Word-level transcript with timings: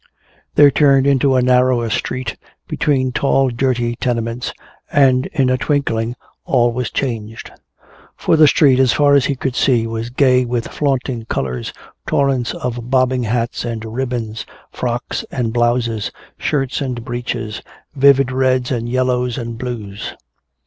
They 0.55 0.71
turned 0.71 1.05
into 1.05 1.35
a 1.35 1.43
narrower 1.43 1.91
street 1.91 2.35
between 2.67 3.11
tall 3.11 3.49
dirty 3.49 3.95
tenements, 3.97 4.51
and 4.91 5.27
in 5.27 5.47
a 5.51 5.59
twinkling 5.59 6.15
all 6.43 6.73
was 6.73 6.89
changed. 6.89 7.51
For 8.15 8.35
the 8.35 8.47
street, 8.47 8.79
as 8.79 8.93
far 8.93 9.13
as 9.13 9.25
he 9.25 9.35
could 9.35 9.55
see, 9.55 9.85
was 9.85 10.09
gay 10.09 10.43
with 10.43 10.69
flaunting 10.69 11.25
colors, 11.25 11.71
torrents 12.07 12.55
of 12.55 12.89
bobbing 12.89 13.21
hats 13.25 13.63
and 13.63 13.85
ribbons, 13.85 14.43
frocks 14.71 15.23
and 15.29 15.53
blouses, 15.53 16.09
shirts 16.35 16.81
and 16.81 17.05
breeches, 17.05 17.61
vivid 17.93 18.31
reds 18.31 18.71
and 18.71 18.89
yellows 18.89 19.37
and 19.37 19.59
blues. 19.59 20.15